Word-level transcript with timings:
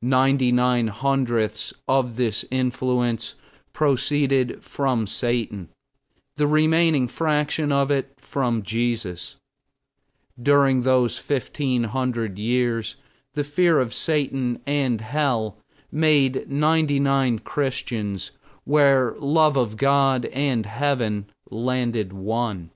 Ninety 0.00 0.50
nine 0.50 0.86
hundredths 0.86 1.74
of 1.86 2.16
this 2.16 2.42
influence 2.50 3.34
proceeded 3.74 4.64
from 4.64 5.06
Satan, 5.06 5.68
the 6.36 6.46
remaining 6.46 7.06
fraction 7.06 7.70
of 7.70 7.90
it 7.90 8.14
from 8.16 8.62
Jesus. 8.62 9.36
During 10.42 10.80
those 10.84 11.18
1500 11.18 12.38
years 12.38 12.96
the 13.34 13.44
fear 13.44 13.78
of 13.78 13.92
Satan 13.92 14.62
and 14.66 15.02
Hell 15.02 15.58
made 15.92 16.50
99 16.50 17.40
Christians 17.40 18.30
where 18.64 19.14
love 19.18 19.58
of 19.58 19.76
God 19.76 20.24
and 20.32 20.64
Heaven 20.64 21.26
landed 21.50 22.14
one. 22.14 22.70